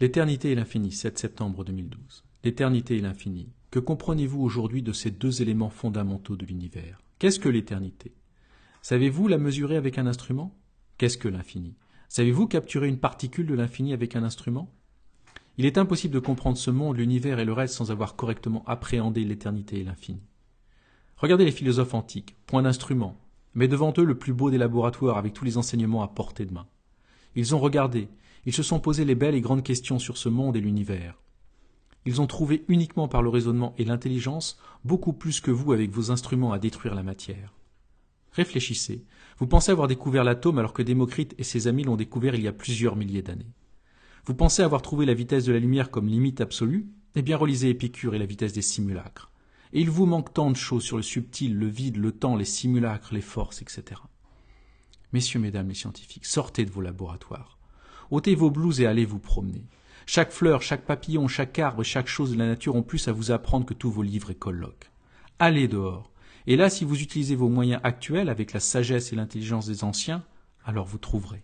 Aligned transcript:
L'éternité 0.00 0.52
et 0.52 0.54
l'infini, 0.54 0.92
7 0.92 1.18
septembre 1.18 1.64
2012. 1.64 2.22
L'éternité 2.44 2.98
et 2.98 3.00
l'infini. 3.00 3.48
Que 3.72 3.80
comprenez-vous 3.80 4.40
aujourd'hui 4.40 4.80
de 4.80 4.92
ces 4.92 5.10
deux 5.10 5.42
éléments 5.42 5.70
fondamentaux 5.70 6.36
de 6.36 6.46
l'univers? 6.46 7.02
Qu'est-ce 7.18 7.40
que 7.40 7.48
l'éternité? 7.48 8.14
Savez-vous 8.80 9.26
la 9.26 9.38
mesurer 9.38 9.76
avec 9.76 9.98
un 9.98 10.06
instrument? 10.06 10.56
Qu'est-ce 10.98 11.18
que 11.18 11.26
l'infini? 11.26 11.74
Savez-vous 12.08 12.46
capturer 12.46 12.86
une 12.86 13.00
particule 13.00 13.46
de 13.48 13.56
l'infini 13.56 13.92
avec 13.92 14.14
un 14.14 14.22
instrument? 14.22 14.72
Il 15.56 15.66
est 15.66 15.78
impossible 15.78 16.14
de 16.14 16.20
comprendre 16.20 16.58
ce 16.58 16.70
monde, 16.70 16.96
l'univers 16.96 17.40
et 17.40 17.44
le 17.44 17.52
reste 17.52 17.74
sans 17.74 17.90
avoir 17.90 18.14
correctement 18.14 18.62
appréhendé 18.68 19.24
l'éternité 19.24 19.80
et 19.80 19.84
l'infini. 19.84 20.22
Regardez 21.16 21.44
les 21.44 21.50
philosophes 21.50 21.94
antiques, 21.94 22.36
point 22.46 22.62
d'instrument, 22.62 23.16
mais 23.54 23.66
devant 23.66 23.92
eux 23.98 24.04
le 24.04 24.16
plus 24.16 24.32
beau 24.32 24.48
des 24.52 24.58
laboratoires 24.58 25.18
avec 25.18 25.32
tous 25.32 25.44
les 25.44 25.58
enseignements 25.58 26.04
à 26.04 26.08
portée 26.08 26.46
de 26.46 26.54
main. 26.54 26.68
Ils 27.34 27.56
ont 27.56 27.58
regardé, 27.58 28.08
ils 28.48 28.54
se 28.54 28.62
sont 28.62 28.80
posé 28.80 29.04
les 29.04 29.14
belles 29.14 29.34
et 29.34 29.42
grandes 29.42 29.62
questions 29.62 29.98
sur 29.98 30.16
ce 30.16 30.30
monde 30.30 30.56
et 30.56 30.62
l'univers. 30.62 31.20
Ils 32.06 32.22
ont 32.22 32.26
trouvé 32.26 32.64
uniquement 32.68 33.06
par 33.06 33.20
le 33.20 33.28
raisonnement 33.28 33.74
et 33.76 33.84
l'intelligence 33.84 34.58
beaucoup 34.86 35.12
plus 35.12 35.42
que 35.42 35.50
vous 35.50 35.74
avec 35.74 35.90
vos 35.90 36.10
instruments 36.10 36.52
à 36.52 36.58
détruire 36.58 36.94
la 36.94 37.02
matière. 37.02 37.52
Réfléchissez. 38.32 39.04
Vous 39.36 39.46
pensez 39.46 39.70
avoir 39.70 39.86
découvert 39.86 40.24
l'atome 40.24 40.58
alors 40.58 40.72
que 40.72 40.80
Démocrite 40.80 41.34
et 41.36 41.44
ses 41.44 41.66
amis 41.66 41.84
l'ont 41.84 41.96
découvert 41.96 42.36
il 42.36 42.42
y 42.42 42.48
a 42.48 42.54
plusieurs 42.54 42.96
milliers 42.96 43.20
d'années. 43.20 43.52
Vous 44.24 44.32
pensez 44.32 44.62
avoir 44.62 44.80
trouvé 44.80 45.04
la 45.04 45.12
vitesse 45.12 45.44
de 45.44 45.52
la 45.52 45.58
lumière 45.58 45.90
comme 45.90 46.08
limite 46.08 46.40
absolue? 46.40 46.88
Eh 47.16 47.20
bien 47.20 47.36
relisez 47.36 47.68
Épicure 47.68 48.14
et 48.14 48.18
la 48.18 48.24
vitesse 48.24 48.54
des 48.54 48.62
simulacres. 48.62 49.30
Et 49.74 49.82
il 49.82 49.90
vous 49.90 50.06
manque 50.06 50.32
tant 50.32 50.50
de 50.50 50.56
choses 50.56 50.84
sur 50.84 50.96
le 50.96 51.02
subtil, 51.02 51.54
le 51.54 51.66
vide, 51.66 51.98
le 51.98 52.12
temps, 52.12 52.34
les 52.34 52.46
simulacres, 52.46 53.12
les 53.12 53.20
forces, 53.20 53.60
etc. 53.60 54.00
Messieurs, 55.12 55.38
mesdames 55.38 55.68
les 55.68 55.74
scientifiques, 55.74 56.24
sortez 56.24 56.64
de 56.64 56.70
vos 56.70 56.80
laboratoires. 56.80 57.57
Ôtez 58.10 58.34
vos 58.34 58.50
blouses 58.50 58.80
et 58.80 58.86
allez 58.86 59.04
vous 59.04 59.18
promener. 59.18 59.64
Chaque 60.06 60.32
fleur, 60.32 60.62
chaque 60.62 60.86
papillon, 60.86 61.28
chaque 61.28 61.58
arbre 61.58 61.82
et 61.82 61.84
chaque 61.84 62.08
chose 62.08 62.32
de 62.32 62.38
la 62.38 62.46
nature 62.46 62.74
ont 62.76 62.82
plus 62.82 63.08
à 63.08 63.12
vous 63.12 63.30
apprendre 63.30 63.66
que 63.66 63.74
tous 63.74 63.90
vos 63.90 64.02
livres 64.02 64.30
et 64.30 64.34
colloques. 64.34 64.90
Allez 65.38 65.68
dehors. 65.68 66.10
Et 66.46 66.56
là, 66.56 66.70
si 66.70 66.84
vous 66.84 67.02
utilisez 67.02 67.34
vos 67.34 67.50
moyens 67.50 67.80
actuels 67.84 68.30
avec 68.30 68.54
la 68.54 68.60
sagesse 68.60 69.12
et 69.12 69.16
l'intelligence 69.16 69.66
des 69.66 69.84
anciens, 69.84 70.24
alors 70.64 70.86
vous 70.86 70.98
trouverez. 70.98 71.42